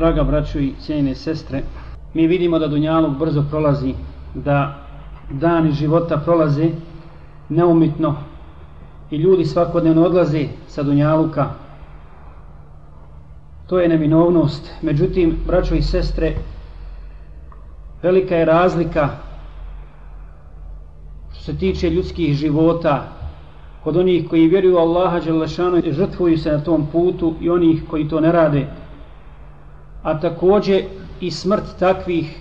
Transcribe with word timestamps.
Draga 0.00 0.22
braćo 0.24 0.58
i 0.58 0.74
cijenine 0.80 1.14
sestre, 1.14 1.62
mi 2.14 2.26
vidimo 2.26 2.58
da 2.58 2.66
Dunjaluk 2.66 3.18
brzo 3.18 3.44
prolazi, 3.50 3.94
da 4.34 4.74
dani 5.30 5.72
života 5.72 6.16
prolaze 6.16 6.68
neumitno 7.48 8.14
i 9.10 9.16
ljudi 9.16 9.44
svakodnevno 9.44 10.04
odlaze 10.04 10.46
sa 10.68 10.82
Dunjaluka. 10.82 11.50
To 13.66 13.80
je 13.80 13.88
neminovnost. 13.88 14.70
Međutim, 14.82 15.36
braćo 15.46 15.74
i 15.74 15.82
sestre, 15.82 16.34
velika 18.02 18.36
je 18.36 18.44
razlika 18.44 19.08
što 21.32 21.42
se 21.42 21.58
tiče 21.58 21.90
ljudskih 21.90 22.36
života 22.36 23.08
kod 23.84 23.96
onih 23.96 24.28
koji 24.28 24.48
vjeruju 24.48 24.78
Allaha 24.78 25.20
Đelešanu 25.20 25.76
i 25.76 25.92
žrtvuju 25.92 26.38
se 26.38 26.52
na 26.52 26.60
tom 26.60 26.86
putu 26.92 27.34
i 27.40 27.50
onih 27.50 27.82
koji 27.90 28.08
to 28.08 28.20
ne 28.20 28.32
rade 28.32 28.66
a 30.02 30.20
takođe 30.20 30.84
i 31.20 31.30
smrt 31.30 31.64
takvih 31.78 32.40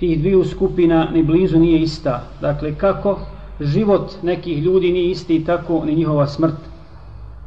tih 0.00 0.20
dviju 0.20 0.44
skupina 0.44 1.10
ni 1.10 1.22
blizu 1.22 1.58
nije 1.58 1.80
ista. 1.80 2.22
Dakle, 2.40 2.74
kako 2.74 3.18
život 3.60 4.12
nekih 4.22 4.58
ljudi 4.58 4.92
nije 4.92 5.10
isti, 5.10 5.44
tako 5.44 5.84
ni 5.84 5.94
njihova 5.94 6.26
smrt. 6.26 6.54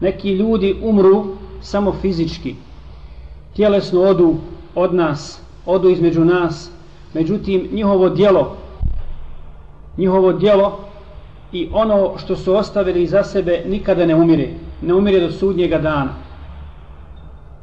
Neki 0.02 0.32
ljudi 0.32 0.76
umru 0.84 1.26
samo 1.62 1.94
fizički. 2.02 2.56
Tjelesno 3.56 4.02
odu 4.02 4.36
od 4.76 4.94
nas, 4.94 5.42
odu 5.66 5.90
između 5.90 6.26
nas. 6.26 6.72
Međutim, 7.14 7.70
njihovo 7.72 8.10
dijelo, 8.10 8.58
njihovo 9.98 10.34
dijelo 10.34 10.80
i 11.52 11.70
ono 11.74 12.18
što 12.18 12.36
su 12.36 12.56
ostavili 12.56 13.08
za 13.08 13.24
sebe 13.24 13.64
nikada 13.68 14.06
ne 14.06 14.16
umire. 14.16 14.50
Ne 14.82 14.94
umire 14.94 15.20
do 15.20 15.32
sudnjega 15.32 15.78
dana. 15.78 16.25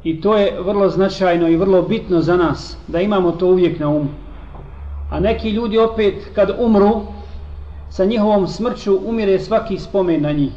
I 0.03 0.21
to 0.21 0.37
je 0.37 0.57
vrlo 0.61 0.89
značajno 0.89 1.47
i 1.47 1.55
vrlo 1.55 1.81
bitno 1.81 2.21
za 2.21 2.37
nas, 2.37 2.77
da 2.87 3.01
imamo 3.01 3.31
to 3.31 3.47
uvijek 3.47 3.79
na 3.79 3.89
umu. 3.89 4.09
A 5.11 5.19
neki 5.19 5.49
ljudi 5.49 5.77
opet 5.77 6.15
kad 6.35 6.55
umru, 6.59 7.01
sa 7.89 8.05
njihovom 8.05 8.47
smrću 8.47 8.99
umire 9.05 9.39
svaki 9.39 9.77
spomen 9.77 10.21
na 10.21 10.31
njih. 10.31 10.51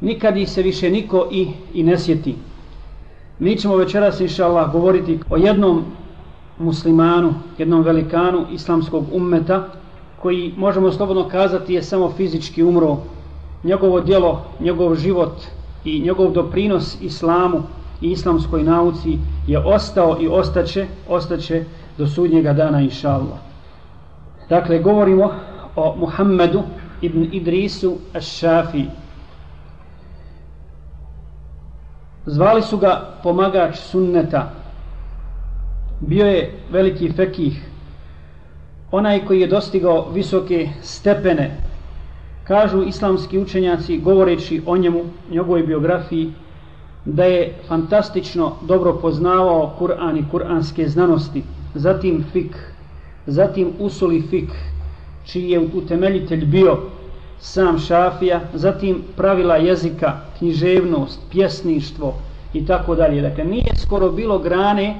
Nikad 0.00 0.36
ih 0.36 0.50
se 0.50 0.62
više 0.62 0.90
niko 0.90 1.28
i, 1.30 1.48
i 1.74 1.82
ne 1.82 1.98
sjeti. 1.98 2.34
Mi 3.38 3.56
ćemo 3.56 3.76
večeras, 3.76 4.20
inša 4.20 4.46
Allah, 4.46 4.72
govoriti 4.72 5.18
o 5.30 5.36
jednom 5.36 5.84
muslimanu, 6.58 7.34
jednom 7.58 7.82
velikanu 7.82 8.46
islamskog 8.52 9.04
ummeta, 9.12 9.68
koji, 10.22 10.54
možemo 10.56 10.92
slobodno 10.92 11.28
kazati, 11.28 11.74
je 11.74 11.82
samo 11.82 12.12
fizički 12.16 12.62
umro. 12.62 12.96
Njegovo 13.64 14.00
djelo, 14.00 14.44
njegov 14.60 14.94
život 14.94 15.32
i 15.84 16.00
njegov 16.00 16.30
doprinos 16.30 16.96
islamu, 17.02 17.62
i 18.04 18.10
islamskoj 18.10 18.62
nauci 18.62 19.18
je 19.46 19.58
ostao 19.58 20.16
i 20.20 20.28
ostaće, 20.28 20.86
ostaće 21.08 21.64
do 21.98 22.06
sudnjega 22.06 22.52
dana 22.52 22.80
inša 22.80 23.10
Allah. 23.10 23.38
Dakle, 24.48 24.78
govorimo 24.78 25.32
o 25.76 25.96
Muhammedu 25.96 26.62
ibn 27.00 27.28
Idrisu 27.32 27.96
Ash-Shafi. 28.14 28.84
Zvali 32.26 32.62
su 32.62 32.78
ga 32.78 33.18
pomagač 33.22 33.78
sunneta. 33.78 34.52
Bio 36.00 36.26
je 36.26 36.52
veliki 36.70 37.12
fekih. 37.12 37.68
Onaj 38.90 39.24
koji 39.26 39.40
je 39.40 39.46
dostigao 39.46 40.10
visoke 40.10 40.68
stepene. 40.82 41.56
Kažu 42.44 42.82
islamski 42.82 43.38
učenjaci 43.38 43.98
govoreći 43.98 44.62
o 44.66 44.76
njemu, 44.76 45.04
njegovoj 45.30 45.62
biografiji, 45.62 46.32
da 47.04 47.24
je 47.24 47.54
fantastično 47.68 48.52
dobro 48.62 48.92
poznavao 48.92 49.74
Kur'an 49.78 50.16
i 50.18 50.24
kur'anske 50.32 50.88
znanosti, 50.88 51.42
zatim 51.74 52.24
fik, 52.32 52.56
zatim 53.26 53.72
usuli 53.78 54.22
fik, 54.30 54.50
čiji 55.24 55.50
je 55.50 55.60
utemeljitelj 55.74 56.44
bio 56.44 56.78
sam 57.38 57.78
Šafija, 57.78 58.40
zatim 58.54 59.02
pravila 59.16 59.56
jezika, 59.56 60.12
književnost, 60.38 61.20
pjesništvo 61.30 62.14
i 62.54 62.66
tako 62.66 62.94
dalje. 62.94 63.22
Dakle, 63.22 63.44
nije 63.44 63.76
skoro 63.76 64.08
bilo 64.08 64.38
grane 64.38 64.96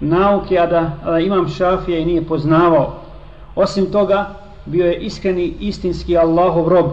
nauke, 0.00 0.58
a 0.58 0.66
da, 0.66 0.92
a 1.04 1.10
da 1.10 1.18
imam 1.18 1.48
Šafija 1.48 1.98
i 1.98 2.04
nije 2.04 2.22
poznavao. 2.22 2.94
Osim 3.54 3.86
toga, 3.86 4.34
bio 4.66 4.86
je 4.86 4.96
iskreni, 4.96 5.54
istinski 5.60 6.16
Allahov 6.16 6.68
rob, 6.68 6.86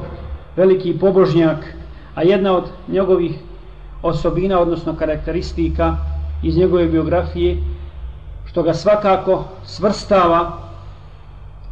veliki 0.56 0.97
pobožnjak, 1.00 1.73
a 2.16 2.23
jedna 2.23 2.57
od 2.57 2.63
njegovih 2.88 3.31
osobina, 4.02 4.59
odnosno 4.59 4.96
karakteristika 4.96 5.96
iz 6.44 6.58
njegove 6.58 6.85
biografije, 6.88 7.58
što 8.46 8.63
ga 8.63 8.74
svakako 8.74 9.44
svrstava 9.66 10.58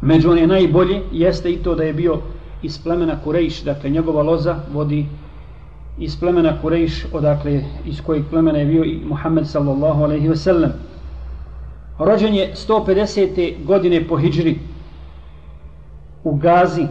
među 0.00 0.30
one 0.30 0.46
najbolje, 0.46 1.02
jeste 1.12 1.52
i 1.52 1.56
to 1.56 1.74
da 1.74 1.82
je 1.82 1.92
bio 1.92 2.18
iz 2.62 2.82
plemena 2.82 3.16
Kurejš, 3.24 3.62
dakle 3.62 3.90
njegova 3.90 4.22
loza 4.22 4.56
vodi 4.72 5.06
iz 5.98 6.20
plemena 6.20 6.60
Kurejš, 6.62 7.04
odakle 7.12 7.62
iz 7.84 8.00
kojeg 8.06 8.24
plemena 8.30 8.58
je 8.58 8.66
bio 8.66 8.84
i 8.84 9.00
Muhammed 9.08 9.48
sallallahu 9.48 10.04
alaihi 10.04 10.28
ve 10.28 10.36
sellem. 10.36 10.72
Rođen 11.98 12.34
je 12.34 12.52
150. 12.68 13.64
godine 13.64 14.08
po 14.08 14.16
Hidžri 14.16 14.58
u 16.24 16.34
Gazi. 16.34 16.86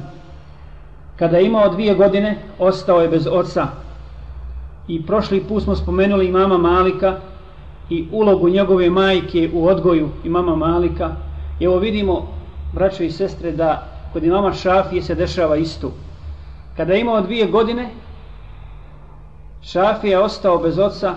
Kada 1.16 1.38
je 1.38 1.46
imao 1.46 1.70
dvije 1.70 1.96
godine, 1.96 2.38
ostao 2.60 3.02
je 3.02 3.08
bez 3.08 3.28
oca, 3.32 3.68
i 4.88 5.06
prošli 5.06 5.44
put 5.44 5.64
smo 5.64 5.76
spomenuli 5.76 6.28
imama 6.28 6.58
Malika 6.58 7.20
i 7.90 8.08
ulogu 8.12 8.50
njegove 8.50 8.90
majke 8.90 9.50
u 9.54 9.68
odgoju 9.68 10.10
imama 10.24 10.56
Malika. 10.56 11.16
I 11.60 11.66
evo 11.66 11.80
vidimo, 11.80 12.28
braćo 12.74 13.04
i 13.04 13.12
sestre, 13.12 13.52
da 13.52 13.88
kod 14.14 14.24
imama 14.24 14.54
Šafije 14.54 15.02
se 15.02 15.16
dešava 15.16 15.58
isto. 15.58 15.92
Kada 16.78 16.94
je 16.94 17.02
imao 17.02 17.22
dvije 17.22 17.48
godine, 17.48 17.90
Šafija 19.62 20.18
je 20.18 20.24
ostao 20.24 20.58
bez 20.58 20.80
oca 20.80 21.16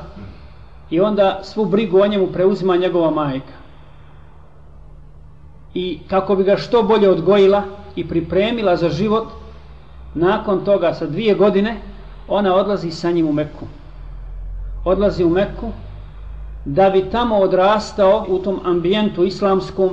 i 0.91 1.01
onda 1.01 1.41
svu 1.43 1.65
brigu 1.65 2.01
o 2.01 2.07
njemu 2.07 2.27
preuzima 2.27 2.77
njegova 2.77 3.11
majka. 3.11 3.59
I 5.75 5.99
kako 6.09 6.37
bi 6.37 6.45
ga 6.45 6.57
što 6.57 6.83
bolje 6.83 7.11
odgojila 7.11 7.63
i 7.97 8.09
pripremila 8.09 8.77
za 8.77 8.89
život, 8.89 9.29
nakon 10.15 10.65
toga 10.65 10.95
sa 10.95 11.07
dvije 11.07 11.35
godine, 11.35 11.77
ona 12.29 12.55
odlazi 12.55 12.91
sa 12.91 13.11
njim 13.11 13.29
u 13.29 13.33
Meku. 13.33 13.67
Odlazi 14.85 15.25
u 15.25 15.31
Meku 15.31 15.71
da 16.65 16.91
bi 16.91 17.05
tamo 17.13 17.37
odrastao 17.37 18.25
u 18.29 18.39
tom 18.39 18.61
ambijentu 18.65 19.25
islamskom 19.25 19.91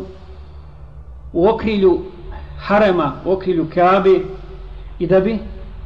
u 1.34 1.48
okrilju 1.48 2.00
harema, 2.60 3.14
u 3.26 3.32
okrilju 3.32 3.68
Kaabe 3.74 4.20
i 5.00 5.08
da 5.08 5.20
bi 5.20 5.40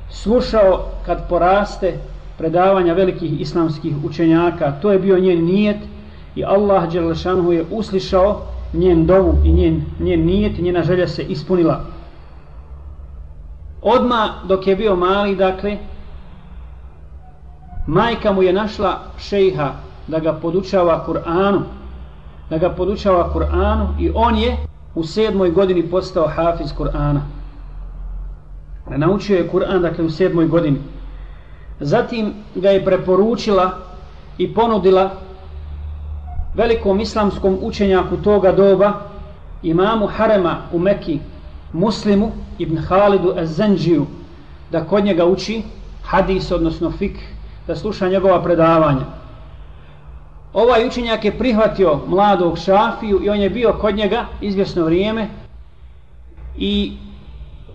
slušao 0.10 0.86
kad 1.06 1.30
poraste 1.30 1.94
predavanja 2.38 2.94
velikih 2.94 3.42
islamskih 3.42 3.96
učenjaka. 4.06 4.72
To 4.82 4.92
je 4.92 5.00
bio 5.00 5.20
njen 5.20 5.46
nijet 5.46 5.78
i 6.36 6.44
Allah 6.44 6.92
Đelešanhu 6.92 7.52
je 7.52 7.66
uslišao 7.72 8.42
njen 8.74 9.06
dovu 9.06 9.34
i 9.46 9.52
njen, 9.52 9.84
njen 10.00 10.26
nijet 10.26 10.60
i 10.60 10.62
njena 10.62 10.84
želja 10.84 11.08
se 11.08 11.24
ispunila. 11.24 11.82
Odma 13.82 14.30
dok 14.48 14.68
je 14.68 14.76
bio 14.76 14.96
mali, 14.96 15.36
dakle, 15.36 15.78
majka 17.90 18.32
mu 18.32 18.44
je 18.44 18.54
našla 18.54 19.00
šejha 19.18 19.72
da 20.08 20.20
ga 20.20 20.34
podučava 20.34 21.06
Kur'anu 21.06 21.62
da 22.50 22.58
ga 22.58 22.70
podučava 22.70 23.34
Kur'anu 23.34 23.88
i 24.00 24.12
on 24.16 24.38
je 24.38 24.58
u 24.96 25.04
sedmoj 25.04 25.52
godini 25.52 25.84
postao 25.90 26.28
hafiz 26.28 26.74
Kur'ana. 26.78 27.22
Naučio 28.98 29.38
je 29.38 29.48
Kur'an 29.48 29.82
dakle 29.82 30.06
u 30.06 30.10
sedmoj 30.10 30.48
godini. 30.48 30.78
Zatim 31.80 32.34
ga 32.56 32.70
je 32.70 32.86
preporučila 32.86 33.72
i 34.38 34.54
ponudila 34.54 35.12
velikom 36.56 37.00
islamskom 37.00 37.58
učenjaku 37.62 38.18
toga 38.18 38.52
doba 38.52 38.94
imamu 39.64 40.08
Harema 40.08 40.58
u 40.74 40.80
Meki 40.80 41.20
muslimu 41.74 42.32
ibn 42.58 42.78
Halidu 42.78 43.34
Az-Zanđiju 43.38 44.06
da 44.72 44.86
kod 44.86 45.04
njega 45.04 45.26
uči 45.26 45.64
hadis 46.04 46.52
odnosno 46.52 46.92
fikh 46.92 47.20
da 47.70 47.76
sluša 47.76 48.08
njegova 48.10 48.44
predavanja. 48.44 49.06
Ovaj 50.54 50.88
učenjak 50.88 51.26
je 51.26 51.38
prihvatio 51.38 52.00
mladog 52.08 52.58
Šafiju 52.58 53.20
i 53.24 53.30
on 53.30 53.40
je 53.40 53.50
bio 53.50 53.74
kod 53.74 53.96
njega 53.96 54.26
izvjesno 54.42 54.86
vrijeme 54.86 55.28
i 56.58 56.94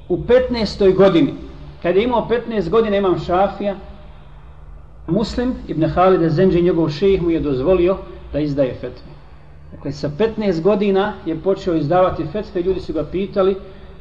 u 0.08 0.16
15. 0.16 0.94
godini, 0.94 1.34
kada 1.82 1.98
je 1.98 2.04
imao 2.04 2.28
15 2.30 2.68
godina 2.70 2.96
imam 2.96 3.18
Šafija, 3.18 3.76
Muslim 5.06 5.54
ibn 5.68 5.86
Halid 5.88 6.30
Zenđe 6.30 6.60
njegov 6.60 6.90
šejih 6.90 7.22
mu 7.22 7.30
je 7.30 7.40
dozvolio 7.40 7.96
da 8.32 8.40
izdaje 8.40 8.74
fetve. 8.74 9.14
Dakle, 9.72 9.92
sa 9.92 10.10
15 10.18 10.62
godina 10.62 11.12
je 11.26 11.38
počeo 11.40 11.74
izdavati 11.74 12.26
fetve, 12.32 12.62
ljudi 12.62 12.80
su 12.80 12.92
ga 12.92 13.04
pitali 13.04 13.56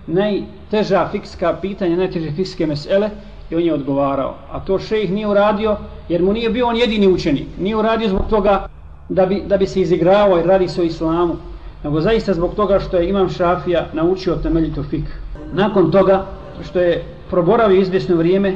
najteža 0.08 1.08
fikska 1.12 1.58
pitanja, 1.62 1.98
najteže 1.98 2.32
fikske 2.32 2.66
mesele, 2.66 3.10
i 3.54 3.56
on 3.56 3.64
je 3.64 3.74
odgovarao. 3.74 4.36
A 4.52 4.60
to 4.60 4.80
šejh 4.80 5.12
nije 5.12 5.28
uradio 5.28 5.78
jer 6.10 6.22
mu 6.24 6.34
nije 6.34 6.50
bio 6.50 6.68
on 6.68 6.78
jedini 6.78 7.08
učenik. 7.08 7.48
Nije 7.60 7.76
uradio 7.76 8.10
zbog 8.10 8.26
toga 8.30 8.68
da 9.10 9.26
bi, 9.26 9.44
da 9.48 9.58
bi 9.58 9.68
se 9.68 9.82
izigravao 9.82 10.40
i 10.40 10.44
radi 10.44 10.68
se 10.68 10.82
o 10.82 10.84
islamu, 10.84 11.36
nego 11.84 12.02
zaista 12.02 12.34
zbog 12.34 12.56
toga 12.56 12.80
što 12.80 12.98
je 12.98 13.10
Imam 13.10 13.30
Šafija 13.30 13.86
naučio 13.94 14.36
temeljito 14.36 14.84
fik. 14.84 15.06
Nakon 15.54 15.92
toga 15.92 16.26
što 16.64 16.80
je 16.80 17.04
proboravio 17.30 17.82
izvjesno 17.82 18.16
vrijeme, 18.16 18.56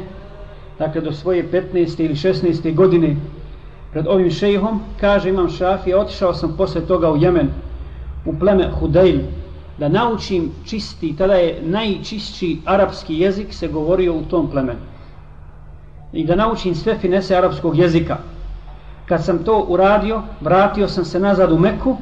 dakle 0.80 1.02
do 1.02 1.12
svoje 1.12 1.46
15. 1.52 2.06
ili 2.06 2.16
16. 2.16 2.76
godine 2.76 3.16
pred 3.92 4.08
ovim 4.08 4.32
šejhom, 4.32 4.82
kaže 5.00 5.30
Imam 5.30 5.50
Šafija, 5.50 6.00
otišao 6.00 6.34
sam 6.34 6.56
posle 6.58 6.82
toga 6.82 7.12
u 7.12 7.18
Jemen, 7.18 7.50
u 8.26 8.34
pleme 8.40 8.70
Hudejl, 8.80 9.20
da 9.78 9.90
naučim 9.90 10.52
čisti, 10.66 11.16
tada 11.18 11.34
je 11.34 11.62
najčišći 11.62 12.58
arapski 12.66 13.20
jezik 13.20 13.54
se 13.54 13.68
govorio 13.68 14.14
u 14.14 14.22
tom 14.22 14.50
plemenu. 14.52 14.80
I 16.14 16.26
da 16.26 16.36
naučim 16.36 16.76
sve 16.76 16.98
finese 16.98 17.36
arapskog 17.36 17.78
jezika. 17.78 18.18
Kad 19.06 19.24
sam 19.26 19.44
to 19.44 19.66
uradio, 19.68 20.22
vratio 20.42 20.88
sam 20.88 21.06
se 21.06 21.20
nazad 21.20 21.52
u 21.52 21.60
Meku 21.60 21.98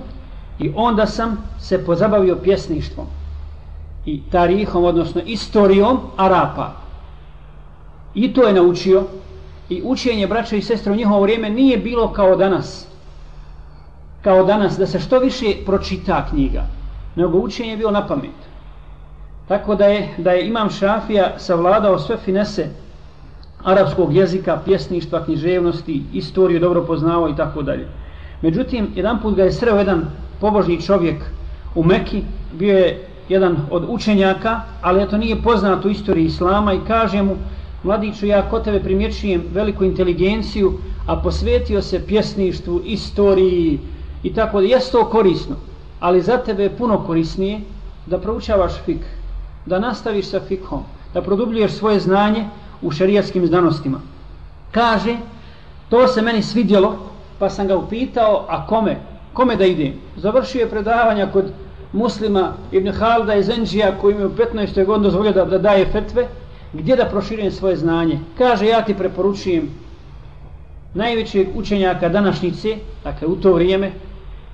i 0.60 0.72
onda 0.75 1.06
sam 1.06 1.38
se 1.60 1.86
pozabavio 1.86 2.36
pjesništvom 2.36 3.06
i 4.06 4.22
tarihom, 4.31 4.83
odnosno 4.83 5.22
istorijom 5.25 6.00
Arapa. 6.18 6.72
I 8.13 8.33
to 8.33 8.44
je 8.44 8.54
naučio 8.54 9.04
i 9.69 9.81
učenje 9.83 10.27
braća 10.27 10.56
i 10.56 10.62
sestra 10.62 10.94
u 10.94 10.95
njihovo 10.95 11.22
vrijeme 11.22 11.50
nije 11.50 11.77
bilo 11.77 12.13
kao 12.13 12.36
danas. 12.36 12.88
Kao 14.22 14.44
danas, 14.44 14.77
da 14.77 14.88
se 14.88 15.00
što 15.00 15.19
više 15.19 15.45
pročita 15.66 16.25
knjiga, 16.30 16.63
nego 17.15 17.38
učenje 17.38 17.71
je 17.71 17.77
bilo 17.77 17.91
na 17.91 18.07
pamet. 18.07 18.45
Tako 19.47 19.75
da 19.75 19.85
je, 19.85 20.09
da 20.17 20.31
je 20.31 20.47
Imam 20.47 20.69
Šafija 20.69 21.39
savladao 21.39 22.00
sve 22.00 22.17
finese 22.17 22.69
arapskog 23.63 24.15
jezika, 24.15 24.59
pjesništva, 24.65 25.23
književnosti, 25.25 26.03
istoriju 26.13 26.59
dobro 26.59 26.85
poznavao 26.85 27.29
i 27.29 27.35
tako 27.35 27.62
dalje. 27.62 27.88
Međutim, 28.41 28.88
jedan 28.95 29.21
put 29.21 29.35
ga 29.35 29.44
je 29.44 29.51
sreo 29.51 29.77
jedan 29.77 30.06
pobožni 30.41 30.81
čovjek 30.81 31.23
u 31.75 31.83
Meki, 31.83 32.23
bio 32.53 32.77
je 32.77 33.07
jedan 33.29 33.57
od 33.71 33.85
učenjaka, 33.89 34.62
ali 34.81 35.03
eto 35.03 35.17
nije 35.17 35.41
poznat 35.41 35.85
u 35.85 35.89
istoriji 35.89 36.25
Islama 36.25 36.73
i 36.73 36.79
kaže 36.88 37.23
mu, 37.23 37.35
mladiću, 37.83 38.25
ja 38.25 38.50
kod 38.50 38.63
tebe 38.63 38.79
primjećujem 38.79 39.44
veliku 39.53 39.83
inteligenciju, 39.83 40.73
a 41.07 41.15
posvetio 41.15 41.81
se 41.81 42.06
pjesništvu, 42.07 42.81
istoriji 42.85 43.79
i 44.23 44.33
tako 44.33 44.62
da, 44.62 44.67
jes 44.67 44.91
to 44.91 45.06
korisno, 45.09 45.56
ali 46.00 46.21
za 46.21 46.38
tebe 46.38 46.63
je 46.63 46.77
puno 46.77 47.03
korisnije 47.06 47.62
da 48.06 48.19
proučavaš 48.19 48.74
fik, 48.86 49.01
da 49.65 49.80
nastaviš 49.80 50.25
sa 50.25 50.39
fikom, 50.47 50.83
da 51.13 51.21
produbljuješ 51.21 51.71
svoje 51.71 52.00
znanje 52.00 52.45
u 52.81 52.92
šarijatskim 52.92 53.47
znanostima. 53.47 54.00
Kaže, 54.71 55.18
to 55.89 56.07
se 56.07 56.21
meni 56.21 56.44
svidjelo, 56.44 56.95
pa 57.39 57.50
sam 57.50 57.68
ga 57.68 57.77
upitao, 57.77 58.45
a 58.50 58.68
kome? 58.68 58.97
Kome 59.33 59.56
da 59.56 59.65
idem? 59.65 59.94
Završio 60.18 60.59
je 60.59 60.69
predavanja 60.69 61.31
kod 61.31 61.51
muslima 61.94 62.53
Ibn 62.71 62.91
Halda 62.91 63.36
iz 63.36 63.50
Enđija 63.50 63.98
koji 64.01 64.15
mi 64.15 64.25
u 64.25 64.30
15. 64.30 64.86
godinu 64.86 65.03
dozvolio 65.03 65.31
da, 65.31 65.45
da 65.45 65.57
daje 65.57 65.86
fetve, 65.86 66.27
gdje 66.74 66.95
da 66.95 67.06
proširim 67.06 67.51
svoje 67.51 67.75
znanje? 67.75 68.19
Kaže, 68.38 68.65
ja 68.65 68.81
ti 68.81 68.94
preporučujem 68.94 69.69
najvećeg 70.94 71.48
učenjaka 71.56 72.09
današnjice, 72.09 72.77
dakle 73.03 73.27
u 73.27 73.36
to 73.36 73.53
vrijeme, 73.53 73.91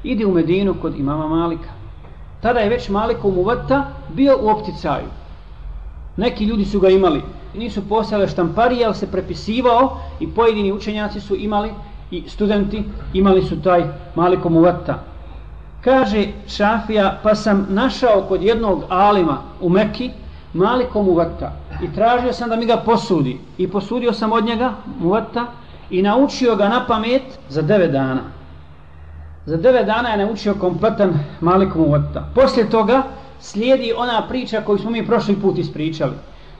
idi 0.03 0.25
u 0.25 0.31
Medinu 0.31 0.75
kod 0.81 0.99
imama 0.99 1.27
Malika. 1.27 1.69
Tada 2.41 2.59
je 2.59 2.69
već 2.69 2.89
Malikom 2.89 3.35
muvata 3.35 3.85
bio 4.13 4.37
u 4.41 4.49
opticaju. 4.49 5.05
Neki 6.17 6.45
ljudi 6.45 6.65
su 6.65 6.79
ga 6.79 6.89
imali, 6.89 7.21
nisu 7.55 7.89
postale 7.89 8.27
štamparije, 8.27 8.85
ali 8.85 8.95
se 8.95 9.11
prepisivao 9.11 9.97
i 10.19 10.27
pojedini 10.27 10.73
učenjaci 10.73 11.19
su 11.19 11.35
imali 11.35 11.69
i 12.11 12.23
studenti 12.27 12.83
imali 13.13 13.43
su 13.43 13.61
taj 13.61 13.83
Malikom 14.15 14.53
muvata. 14.53 14.99
Kaže 15.83 16.27
Šafija, 16.47 17.19
pa 17.23 17.35
sam 17.35 17.67
našao 17.69 18.21
kod 18.21 18.43
jednog 18.43 18.83
alima 18.89 19.37
u 19.61 19.69
Mekki 19.69 20.09
Malikom 20.53 21.05
muvata 21.05 21.51
i 21.83 21.95
tražio 21.95 22.33
sam 22.33 22.49
da 22.49 22.55
mi 22.55 22.65
ga 22.65 22.77
posudi. 22.77 23.39
I 23.57 23.67
posudio 23.67 24.13
sam 24.13 24.31
od 24.31 24.45
njega 24.45 24.73
muvata 24.99 25.45
i 25.89 26.01
naučio 26.01 26.55
ga 26.55 26.69
na 26.69 26.85
pamet 26.87 27.23
za 27.49 27.61
devet 27.61 27.91
dana. 27.91 28.21
Za 29.45 29.57
devet 29.57 29.85
dana 29.85 30.09
je 30.09 30.17
naučio 30.17 30.53
kompletan 30.53 31.13
Malik 31.41 31.75
uvata. 31.75 32.27
Poslije 32.35 32.69
toga 32.69 33.03
slijedi 33.39 33.93
ona 33.97 34.27
priča 34.29 34.61
koju 34.61 34.77
smo 34.77 34.91
mi 34.91 35.07
prošli 35.07 35.35
put 35.35 35.57
ispričali. 35.57 36.13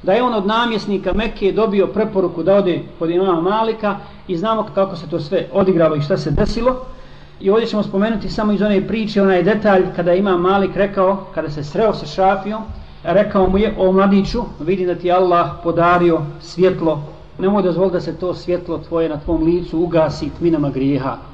Da 0.04 0.14
je 0.14 0.24
on 0.24 0.34
od 0.34 0.46
namjesnika 0.46 1.14
Mekke 1.14 1.52
dobio 1.52 1.88
preporuku 1.88 2.44
da 2.44 2.56
ode 2.56 2.80
kod 3.00 3.10
imama 3.10 3.42
Malika 3.42 3.98
i 4.28 4.38
znamo 4.38 4.66
kako 4.76 4.96
se 4.96 5.10
to 5.10 5.20
sve 5.20 5.48
odigralo 5.54 5.96
i 5.96 6.02
šta 6.02 6.18
se 6.18 6.32
desilo. 6.32 6.86
I 7.40 7.50
ovdje 7.50 7.68
ćemo 7.68 7.84
spomenuti 7.84 8.30
samo 8.30 8.52
iz 8.52 8.62
one 8.62 8.88
priče, 8.88 9.22
onaj 9.22 9.44
detalj 9.44 9.84
kada 9.96 10.14
ima 10.14 10.38
Malik 10.38 10.76
rekao, 10.76 11.26
kada 11.36 11.50
se 11.50 11.64
sreo 11.64 11.94
sa 11.94 12.06
Šafijom, 12.06 12.62
rekao 13.04 13.50
mu 13.50 13.58
je 13.58 13.76
o 13.78 13.92
mladiću, 13.92 14.42
vidi 14.60 14.86
da 14.86 14.96
ti 14.96 15.12
Allah 15.12 15.50
podario 15.64 16.22
svjetlo, 16.40 17.02
nemoj 17.40 17.64
dozvoliti 17.64 17.94
da 17.94 18.02
se 18.02 18.18
to 18.18 18.34
svjetlo 18.34 18.78
tvoje 18.78 19.10
na 19.10 19.20
tvom 19.20 19.44
licu 19.44 19.80
ugasi 19.80 20.30
tminama 20.30 20.70
grijeha. 20.70 21.31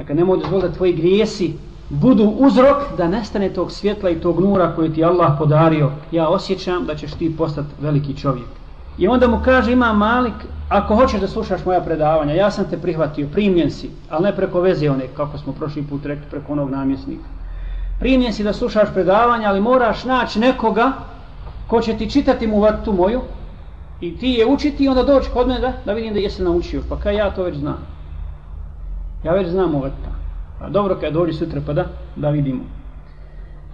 Dakle, 0.00 0.14
nemoj 0.14 0.38
dozvoliti 0.38 0.68
da 0.68 0.74
tvoji 0.74 0.92
grijesi 0.92 1.54
budu 1.90 2.24
uzrok 2.24 2.76
da 2.96 3.08
nestane 3.08 3.48
tog 3.48 3.72
svjetla 3.72 4.10
i 4.10 4.20
tog 4.20 4.40
nura 4.40 4.72
koji 4.74 4.92
ti 4.92 5.04
Allah 5.04 5.32
podario. 5.38 5.90
Ja 6.12 6.28
osjećam 6.28 6.86
da 6.86 6.94
ćeš 6.94 7.12
ti 7.12 7.36
postati 7.36 7.68
veliki 7.80 8.16
čovjek. 8.16 8.48
I 8.98 9.08
onda 9.08 9.28
mu 9.28 9.40
kaže, 9.44 9.72
ima 9.72 9.92
Malik, 9.92 10.34
ako 10.68 10.96
hoćeš 10.96 11.20
da 11.20 11.28
slušaš 11.28 11.64
moja 11.64 11.80
predavanja, 11.80 12.34
ja 12.34 12.50
sam 12.50 12.64
te 12.70 12.78
prihvatio, 12.78 13.28
primljen 13.32 13.70
si, 13.70 13.90
ali 14.10 14.22
ne 14.22 14.36
preko 14.36 14.60
veze 14.60 14.90
one, 14.90 15.08
kako 15.16 15.38
smo 15.38 15.52
prošli 15.52 15.82
put 15.82 16.06
rekli, 16.06 16.30
preko 16.30 16.52
onog 16.52 16.70
namjesnika. 16.70 17.28
Primljen 17.98 18.32
si 18.32 18.44
da 18.44 18.52
slušaš 18.52 18.88
predavanja, 18.94 19.48
ali 19.48 19.60
moraš 19.60 20.04
naći 20.04 20.38
nekoga 20.38 20.92
ko 21.66 21.80
će 21.80 21.96
ti 21.96 22.10
čitati 22.10 22.46
mu 22.46 22.60
vatu 22.60 22.92
moju 22.92 23.20
i 24.00 24.18
ti 24.18 24.28
je 24.28 24.46
učiti 24.46 24.84
i 24.84 24.88
onda 24.88 25.02
doći 25.02 25.30
kod 25.32 25.48
mene 25.48 25.60
da, 25.60 25.72
da 25.84 25.92
vidim 25.92 26.14
da 26.14 26.20
jesi 26.20 26.42
naučio. 26.42 26.82
Pa 26.88 26.96
kaj 26.96 27.16
ja 27.16 27.30
to 27.30 27.42
već 27.42 27.56
znam. 27.56 27.99
Ja 29.24 29.32
već 29.32 29.48
znam 29.48 29.74
u 29.74 29.80
vatta. 29.80 30.10
Pa 30.60 30.68
dobro 30.68 30.96
kad 31.00 31.12
dođi 31.12 31.32
sutra 31.32 31.60
pa 31.66 31.72
da, 31.72 31.84
da 32.16 32.30
vidimo. 32.30 32.62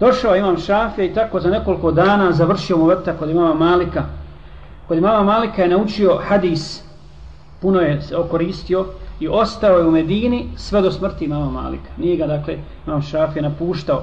Došao 0.01 0.37
imam 0.37 0.59
šafe 0.59 1.07
i 1.07 1.15
tako 1.15 1.41
za 1.41 1.51
nekoliko 1.51 1.93
dana 1.93 2.33
završio 2.33 2.77
mu 2.77 2.85
vrta 2.85 3.13
kod 3.13 3.31
imama 3.31 3.55
Malika 3.55 4.05
kod 4.89 4.99
imama 4.99 5.23
Malika 5.23 5.63
je 5.63 5.69
naučio 5.69 6.19
hadis, 6.23 6.83
puno 7.61 7.81
je 7.81 8.03
se 8.03 8.17
okoristio 8.17 8.87
i 9.21 9.29
ostao 9.29 9.79
je 9.79 9.87
u 9.87 9.91
Medini 9.91 10.47
sve 10.57 10.83
do 10.83 10.91
smrti 10.91 11.25
imama 11.25 11.51
Malika. 11.51 11.91
Nije 11.97 12.17
ga, 12.17 12.27
dakle, 12.27 12.59
imam 12.87 13.03
šafe 13.03 13.43
napuštao. 13.43 14.03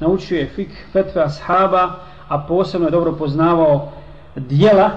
Naučio 0.00 0.38
je 0.38 0.46
fik 0.46 0.68
fetve 0.92 1.22
ashaba, 1.22 1.90
a 2.28 2.38
posebno 2.38 2.86
je 2.86 2.90
dobro 2.90 3.12
poznavao 3.12 3.92
dijela 4.36 4.90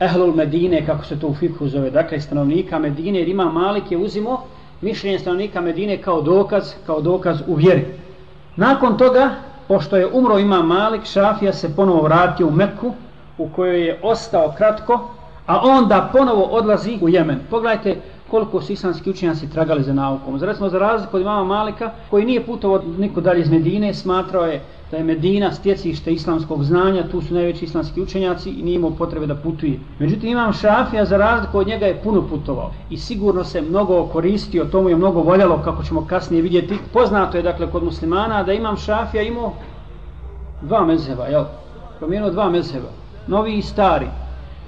Ehlul 0.00 0.34
Medine, 0.34 0.86
kako 0.86 1.04
se 1.04 1.20
to 1.20 1.26
u 1.26 1.34
fikhu 1.34 1.68
zove, 1.68 1.90
dakle, 1.90 2.20
stanovnika 2.20 2.78
Medine, 2.78 3.18
jer 3.18 3.28
ima 3.28 3.44
Malik 3.44 3.90
je 3.90 3.98
uzimo 3.98 4.42
mišljenje 4.82 5.18
stanovnika 5.18 5.60
Medine 5.60 6.02
kao 6.02 6.22
dokaz, 6.22 6.74
kao 6.86 7.00
dokaz 7.00 7.40
u 7.46 7.54
vjeri. 7.54 7.86
Nakon 8.56 8.98
toga, 8.98 9.30
pošto 9.68 9.96
je 9.96 10.08
umro 10.12 10.38
ima 10.38 10.62
Malik, 10.62 11.04
Šafija 11.04 11.52
se 11.52 11.76
ponovo 11.76 12.02
vratio 12.02 12.46
u 12.46 12.50
Meku, 12.50 12.92
u 13.38 13.48
kojoj 13.48 13.86
je 13.86 14.00
ostao 14.02 14.54
kratko, 14.56 15.08
a 15.46 15.60
onda 15.64 16.08
ponovo 16.12 16.42
odlazi 16.42 16.98
u 17.00 17.08
Jemen. 17.08 17.40
Pogledajte 17.50 17.96
koliko 18.30 18.62
su 18.62 18.72
islamski 18.72 19.10
učenjaci 19.10 19.50
tragali 19.50 19.82
za 19.82 19.92
naukom. 19.92 20.38
Za 20.38 20.54
smo 20.54 20.68
za 20.68 20.78
razliku 20.78 21.16
od 21.16 21.22
imama 21.22 21.44
Malika, 21.44 21.90
koji 22.10 22.24
nije 22.24 22.46
putovao 22.46 22.82
niko 22.98 23.20
dalje 23.20 23.40
iz 23.40 23.50
Medine, 23.50 23.94
smatrao 23.94 24.46
je 24.46 24.60
da 24.92 24.98
je 24.98 25.04
Medina 25.04 25.52
stjecište 25.52 26.12
islamskog 26.12 26.64
znanja, 26.64 27.08
tu 27.08 27.20
su 27.20 27.34
najveći 27.34 27.64
islamski 27.64 28.02
učenjaci 28.02 28.50
i 28.50 28.62
nije 28.62 28.74
imao 28.74 28.90
potrebe 28.90 29.26
da 29.26 29.34
putuje. 29.34 29.78
Međutim, 29.98 30.28
imam 30.28 30.52
Šafija, 30.52 31.04
za 31.04 31.16
razliku 31.16 31.58
od 31.58 31.66
njega 31.66 31.86
je 31.86 32.00
puno 32.02 32.22
putovao 32.28 32.70
i 32.90 32.96
sigurno 32.96 33.44
se 33.44 33.60
mnogo 33.60 34.06
koristio, 34.06 34.64
tomu 34.64 34.88
je 34.88 34.96
mnogo 34.96 35.20
voljalo, 35.20 35.62
kako 35.64 35.82
ćemo 35.82 36.06
kasnije 36.06 36.42
vidjeti. 36.42 36.78
Poznato 36.92 37.36
je, 37.36 37.42
dakle, 37.42 37.70
kod 37.70 37.84
muslimana 37.84 38.42
da 38.42 38.52
imam 38.52 38.76
Šafija 38.76 39.22
imao 39.22 39.52
dva 40.62 40.84
mezheba, 40.84 41.26
jel? 41.26 41.44
Promijenuo 41.98 42.30
dva 42.30 42.50
mezheba 42.50 42.88
novi 43.26 43.54
i 43.54 43.62
stari. 43.62 44.06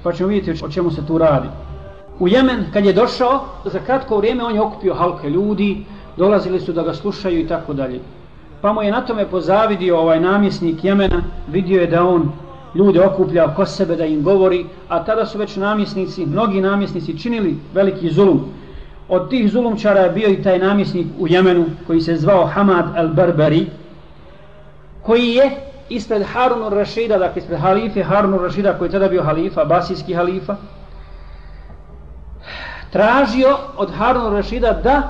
Pa 0.03 0.13
ćemo 0.13 0.29
vidjeti 0.29 0.65
o 0.65 0.69
čemu 0.69 0.91
se 0.91 1.07
tu 1.07 1.19
radi. 1.19 1.49
U 2.19 2.29
Jemen, 2.29 2.65
kad 2.73 2.85
je 2.85 2.93
došao, 2.93 3.45
za 3.65 3.79
kratko 3.79 4.17
vrijeme 4.17 4.45
on 4.45 4.55
je 4.55 4.61
okupio 4.61 4.95
halke 4.95 5.31
ljudi, 5.31 5.85
dolazili 6.17 6.61
su 6.61 6.73
da 6.73 6.83
ga 6.83 6.95
slušaju 6.95 7.41
i 7.41 7.49
tako 7.49 7.73
dalje. 7.73 8.01
Pa 8.65 8.73
mu 8.73 8.83
je 8.83 8.93
na 8.93 9.01
tome 9.01 9.27
pozavidio 9.27 9.99
ovaj 9.99 10.21
namjesnik 10.21 10.85
Jemena, 10.85 11.23
vidio 11.49 11.81
je 11.81 11.87
da 11.87 12.05
on 12.05 12.33
ljude 12.75 13.01
okuplja 13.07 13.45
oko 13.45 13.67
sebe 13.67 13.97
da 13.97 14.07
im 14.07 14.23
govori, 14.23 14.67
a 14.89 15.05
tada 15.05 15.27
su 15.27 15.39
već 15.39 15.57
namjesnici, 15.57 16.27
mnogi 16.27 16.61
namjesnici 16.61 17.19
činili 17.19 17.57
veliki 17.75 18.11
zulum. 18.11 18.41
Od 19.09 19.29
tih 19.31 19.51
zulumčara 19.53 20.01
je 20.01 20.11
bio 20.11 20.29
i 20.29 20.43
taj 20.43 20.59
namjesnik 20.59 21.07
u 21.19 21.29
Jemenu 21.29 21.65
koji 21.87 22.01
se 22.01 22.17
zvao 22.17 22.47
Hamad 22.47 22.97
al-Barbari, 22.97 23.67
koji 25.03 25.29
je 25.29 25.51
ispred 25.89 26.23
Harunu 26.23 26.69
Rašida, 26.69 27.19
dakle 27.19 27.43
ispred 27.43 27.59
halife 27.61 28.03
Harunu 28.03 28.39
Rašida 28.39 28.73
koji 28.79 28.89
je 28.89 28.93
tada 28.93 29.09
bio 29.09 29.23
halifa, 29.23 29.65
basijski 29.65 30.15
halifa, 30.15 30.57
tražio 32.91 33.57
od 33.77 33.91
Harunu 33.91 34.31
Rašida 34.31 34.73
da 34.73 35.03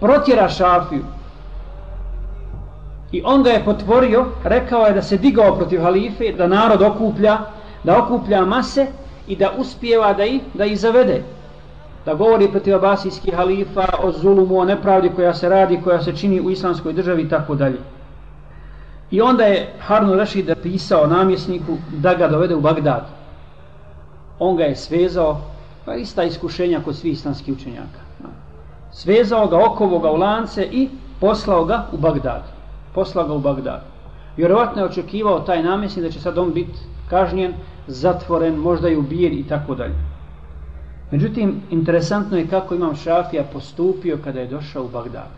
protjera 0.00 0.48
šafiju. 0.48 1.17
I 3.12 3.22
on 3.24 3.42
ga 3.42 3.50
je 3.50 3.64
potvorio, 3.64 4.26
rekao 4.44 4.86
je 4.86 4.92
da 4.92 5.02
se 5.02 5.16
digao 5.16 5.56
protiv 5.56 5.82
halife, 5.82 6.32
da 6.32 6.46
narod 6.46 6.82
okuplja, 6.82 7.38
da 7.84 7.98
okuplja 8.02 8.44
mase 8.44 8.86
i 9.28 9.36
da 9.36 9.52
uspijeva 9.58 10.12
da 10.12 10.24
ih, 10.24 10.40
da 10.54 10.64
ih 10.64 10.80
zavede. 10.80 11.22
Da 12.04 12.14
govori 12.14 12.50
protiv 12.50 12.76
abasijskih 12.76 13.34
halifa 13.34 13.86
o 14.02 14.12
zulumu, 14.12 14.58
o 14.58 14.64
nepravdi 14.64 15.10
koja 15.16 15.34
se 15.34 15.48
radi, 15.48 15.80
koja 15.84 16.02
se 16.02 16.16
čini 16.16 16.40
u 16.40 16.50
islamskoj 16.50 16.92
državi 16.92 17.22
i 17.22 17.28
tako 17.28 17.54
dalje. 17.54 17.78
I 19.10 19.20
onda 19.20 19.44
je 19.44 19.72
Harun 19.80 20.18
Rashid 20.18 20.50
pisao 20.62 21.06
namjesniku 21.06 21.76
da 21.92 22.14
ga 22.14 22.28
dovede 22.28 22.54
u 22.54 22.60
Bagdad. 22.60 23.06
On 24.38 24.56
ga 24.56 24.64
je 24.64 24.76
svezao, 24.76 25.40
pa 25.84 25.94
ista 25.94 26.24
iskušenja 26.24 26.80
kod 26.84 26.96
svih 26.96 27.12
islamskih 27.12 27.54
učenjaka. 27.54 28.00
Svezao 28.92 29.46
ga, 29.46 29.64
okovo 29.66 29.98
ga 29.98 30.10
u 30.10 30.16
lance 30.16 30.68
i 30.72 30.88
poslao 31.20 31.64
ga 31.64 31.86
u 31.92 31.96
Bagdad. 31.96 32.57
Poslao 32.98 33.28
ga 33.28 33.34
u 33.34 33.40
Bagdad. 33.40 33.82
Vjerovatno 34.36 34.82
je 34.82 34.88
očekivao 34.88 35.40
taj 35.40 35.62
namjesnik 35.62 36.04
da 36.04 36.10
će 36.10 36.20
sad 36.20 36.38
on 36.38 36.52
biti 36.52 36.78
kažnjen, 37.10 37.54
zatvoren, 37.86 38.54
možda 38.54 38.88
i 38.88 38.96
ubijen 38.96 39.38
i 39.38 39.46
tako 39.48 39.74
dalje. 39.74 39.94
Međutim, 41.10 41.60
interesantno 41.70 42.38
je 42.38 42.48
kako 42.48 42.74
imam 42.74 42.96
Šafija 42.96 43.44
postupio 43.52 44.18
kada 44.24 44.40
je 44.40 44.46
došao 44.46 44.84
u 44.84 44.88
Bagdad. 44.88 45.30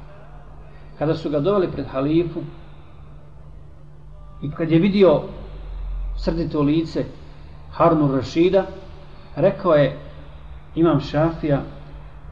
Kada 0.98 1.14
su 1.16 1.30
ga 1.30 1.40
doveli 1.40 1.68
pred 1.72 1.86
halifu, 1.86 2.40
I 4.42 4.50
kad 4.50 4.70
je 4.70 4.78
vidio 4.78 5.20
srdito 6.16 6.62
lice 6.62 7.04
Harnu 7.72 8.12
Rašida, 8.12 8.64
rekao 9.36 9.74
je 9.74 9.98
imam 10.74 11.00
šafija 11.00 11.60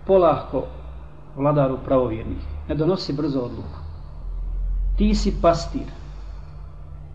polahko 0.06 0.64
vladaru 1.36 1.78
pravovjernih. 1.84 2.46
Ne 2.68 2.74
donosi 2.74 3.12
brzo 3.12 3.40
odluku. 3.40 3.87
Ti 4.98 5.14
si 5.14 5.34
pastir. 5.42 5.86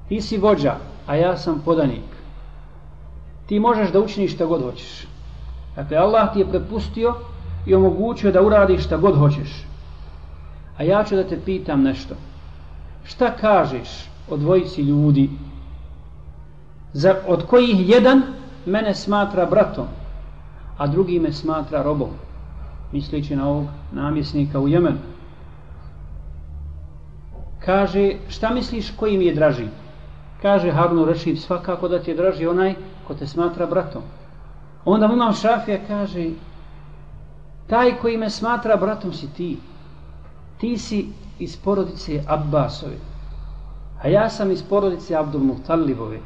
Ti 0.09 0.21
si 0.21 0.37
vođa, 0.37 0.75
a 1.07 1.15
ja 1.15 1.37
sam 1.37 1.61
podanik. 1.65 2.09
Ti 3.45 3.59
možeš 3.59 3.91
da 3.91 3.99
učiniš 3.99 4.33
šta 4.33 4.45
god 4.45 4.61
hoćeš. 4.63 5.07
Dakle, 5.75 5.97
Allah 5.97 6.33
ti 6.33 6.39
je 6.39 6.49
prepustio 6.49 7.15
i 7.65 7.75
omogućio 7.75 8.31
da 8.31 8.41
uradiš 8.41 8.85
šta 8.85 8.97
god 8.97 9.17
hoćeš. 9.17 9.65
A 10.77 10.83
ja 10.83 11.03
ću 11.03 11.15
da 11.15 11.23
te 11.23 11.39
pitam 11.45 11.83
nešto. 11.83 12.15
Šta 13.03 13.31
kažeš 13.31 14.09
od 14.29 14.39
dvojici 14.39 14.81
ljudi 14.81 15.29
za, 16.93 17.15
od 17.27 17.45
kojih 17.45 17.89
jedan 17.89 18.21
mene 18.65 18.95
smatra 18.95 19.45
bratom 19.45 19.87
a 20.77 20.87
drugi 20.87 21.19
me 21.19 21.31
smatra 21.31 21.83
robom 21.83 22.09
misleći 22.91 23.35
na 23.35 23.47
ovog 23.47 23.65
namjesnika 23.91 24.59
u 24.59 24.67
Jemenu 24.67 24.97
kaže 27.65 28.11
šta 28.29 28.53
misliš 28.53 28.91
koji 28.91 29.17
mi 29.17 29.25
je 29.25 29.35
draži 29.35 29.67
kaže 30.41 30.71
Harun 30.71 31.05
Rešid 31.05 31.39
svakako 31.39 31.87
da 31.87 31.99
ti 31.99 32.11
je 32.11 32.17
draži 32.17 32.47
onaj 32.47 32.75
ko 33.07 33.13
te 33.13 33.27
smatra 33.27 33.65
bratom 33.65 34.01
onda 34.85 35.07
mu 35.07 35.13
imam 35.13 35.33
šafija 35.33 35.79
kaže 35.87 36.29
taj 37.67 37.95
koji 38.01 38.17
me 38.17 38.29
smatra 38.29 38.75
bratom 38.75 39.13
si 39.13 39.33
ti 39.33 39.57
ti 40.57 40.77
si 40.77 41.07
iz 41.39 41.57
porodice 41.57 42.23
Abbasove 42.27 43.13
A 44.03 44.09
ja 44.09 44.29
sam 44.29 44.51
iz 44.51 44.63
porodice 44.63 45.15
Abdul 45.15 45.43
Muhtalibove. 45.43 46.19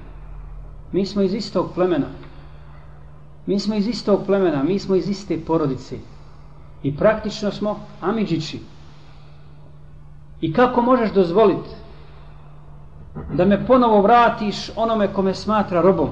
Mi 0.91 1.05
smo 1.05 1.21
iz 1.21 1.33
istog 1.33 1.69
plemena. 1.75 2.07
Mi 3.45 3.59
smo 3.59 3.75
iz 3.75 3.87
istog 3.87 4.25
plemena, 4.25 4.63
mi 4.63 4.79
smo 4.79 4.95
iz 4.95 5.09
iste 5.09 5.37
porodice. 5.47 5.97
I 6.83 6.97
praktično 6.97 7.51
smo 7.51 7.79
Amidžići. 8.01 8.59
I 10.41 10.53
kako 10.53 10.81
možeš 10.81 11.11
dozvoliti 11.11 11.69
da 13.33 13.45
me 13.45 13.65
ponovo 13.65 14.01
vratiš 14.01 14.71
onome 14.75 15.07
kome 15.13 15.33
smatra 15.33 15.81
robom, 15.81 16.09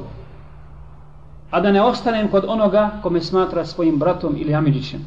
a 1.52 1.62
da 1.62 1.72
ne 1.72 1.82
ostanem 1.82 2.28
kod 2.28 2.46
onoga 2.48 2.90
kome 3.04 3.22
smatra 3.22 3.66
svojim 3.66 4.00
bratom 4.00 4.36
ili 4.38 4.56
Amidžićem. 4.56 5.02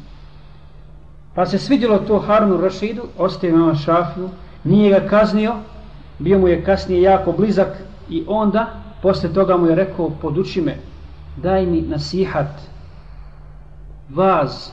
Pa 1.35 1.45
se 1.45 1.57
svidjelo 1.57 1.97
to 1.97 2.19
Harunu 2.19 2.57
Rašidu, 2.57 3.01
ostaje 3.17 3.53
mama 3.53 3.75
Šafiju, 3.75 4.29
nije 4.63 4.99
ga 4.99 5.07
kaznio, 5.07 5.55
bio 6.19 6.39
mu 6.39 6.47
je 6.47 6.63
kasnije 6.63 7.01
jako 7.01 7.31
blizak 7.31 7.77
i 8.09 8.23
onda 8.27 8.67
posle 9.01 9.33
toga 9.33 9.57
mu 9.57 9.67
je 9.67 9.75
rekao 9.75 10.09
poduči 10.21 10.61
me 10.61 10.77
daj 11.37 11.65
mi 11.65 11.81
nasihat 11.81 12.61
vaz 14.09 14.69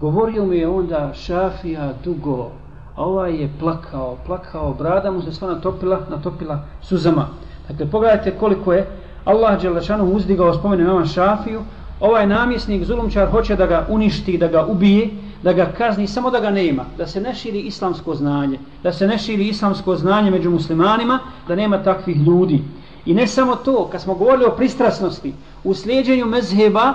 govorio 0.00 0.44
mi 0.44 0.56
je 0.56 0.68
onda 0.68 1.12
šafija 1.14 1.92
dugo 2.04 2.50
a 2.96 3.04
ovaj 3.04 3.34
je 3.34 3.50
plakao 3.60 4.16
plakao 4.26 4.74
brada 4.74 5.10
mu 5.10 5.22
se 5.22 5.32
sva 5.32 5.48
natopila 5.48 6.00
natopila 6.10 6.64
suzama. 6.82 7.28
Dakle 7.68 7.86
pogledajte 7.86 8.30
koliko 8.30 8.72
je 8.72 8.86
Allah 9.24 9.60
Đelešanu 9.62 10.04
uzdigao 10.04 10.54
spomenu 10.54 10.84
nama 10.84 11.06
šafiju. 11.06 11.60
Ovaj 12.00 12.26
namjesnik 12.26 12.84
zulumčar 12.84 13.30
hoće 13.30 13.56
da 13.56 13.66
ga 13.66 13.86
uništi 13.88 14.38
da 14.38 14.48
ga 14.48 14.66
ubije 14.66 15.08
da 15.42 15.52
ga 15.52 15.72
kazni 15.78 16.06
samo 16.06 16.30
da 16.30 16.40
ga 16.40 16.50
nema, 16.50 16.84
da 16.98 17.06
se 17.06 17.20
ne 17.20 17.34
širi 17.34 17.60
islamsko 17.60 18.14
znanje, 18.14 18.58
da 18.82 18.92
se 18.92 19.06
ne 19.06 19.18
širi 19.18 19.48
islamsko 19.48 19.96
znanje 19.96 20.30
među 20.30 20.50
muslimanima, 20.50 21.18
da 21.48 21.54
nema 21.54 21.82
takvih 21.82 22.16
ljudi. 22.16 22.62
I 23.06 23.14
ne 23.14 23.26
samo 23.26 23.56
to, 23.56 23.88
kad 23.92 24.00
smo 24.00 24.14
govorili 24.14 24.44
o 24.44 24.56
pristrasnosti, 24.56 25.32
u 25.64 25.74
slijedjenju 25.74 26.26
mezheba, 26.26 26.94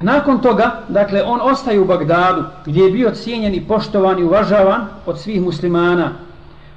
nakon 0.00 0.40
toga, 0.40 0.70
dakle, 0.88 1.22
on 1.22 1.40
ostaje 1.42 1.80
u 1.80 1.84
Bagdadu, 1.84 2.44
gdje 2.66 2.84
je 2.84 2.90
bio 2.90 3.10
cijenjen 3.10 3.54
i 3.54 3.66
poštovan 3.68 4.18
i 4.18 4.24
uvažavan 4.24 4.86
od 5.06 5.18
svih 5.18 5.42
muslimana. 5.42 6.10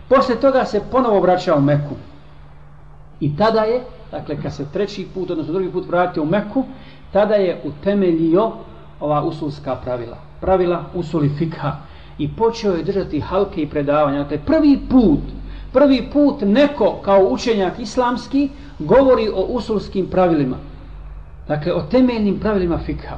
Posle 0.09 0.35
toga 0.35 0.65
se 0.65 0.81
ponovo 0.91 1.19
vraćao 1.19 1.57
u 1.57 1.61
Meku. 1.61 1.95
I 3.19 3.37
tada 3.37 3.61
je, 3.61 3.83
dakle, 4.11 4.41
kad 4.41 4.53
se 4.53 4.65
treći 4.73 5.07
put, 5.13 5.31
odnosno 5.31 5.53
drugi 5.53 5.71
put 5.71 5.87
vratio 5.87 6.23
u 6.23 6.25
Meku, 6.25 6.65
tada 7.11 7.35
je 7.35 7.61
utemeljio 7.63 8.51
ova 8.99 9.23
usulska 9.23 9.75
pravila 9.75 10.27
pravila 10.41 10.83
usuli 10.93 11.29
fikha 11.37 11.71
i 12.17 12.29
počeo 12.35 12.73
je 12.73 12.83
držati 12.83 13.19
halke 13.19 13.61
i 13.61 13.69
predavanja. 13.69 14.23
Dakle, 14.23 14.37
prvi 14.45 14.79
put, 14.89 15.19
prvi 15.73 16.09
put 16.13 16.41
neko 16.41 16.99
kao 17.01 17.27
učenjak 17.29 17.79
islamski 17.79 18.49
govori 18.79 19.29
o 19.29 19.41
usulskim 19.41 20.07
pravilima. 20.07 20.57
Dakle, 21.47 21.73
o 21.73 21.81
temeljnim 21.81 22.39
pravilima 22.39 22.77
fikha, 22.77 23.17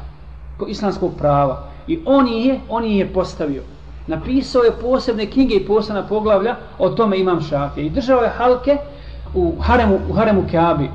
islamskog 0.67 1.11
prava. 1.17 1.63
I 1.87 1.99
on 2.05 2.27
je, 2.27 2.59
on 2.69 2.85
je 2.85 3.13
postavio. 3.13 3.63
Napisao 4.07 4.63
je 4.63 4.71
posebne 4.81 5.25
knjige 5.25 5.55
i 5.55 5.65
posebna 5.65 6.03
poglavlja 6.07 6.55
o 6.79 6.89
tome 6.89 7.19
imam 7.19 7.41
šafije. 7.41 7.85
I 7.85 7.89
držao 7.89 8.21
je 8.21 8.29
halke 8.29 8.77
u 9.33 9.55
haremu, 9.61 9.99
u 10.09 10.13
haremu 10.13 10.43
Kaabi. 10.51 10.89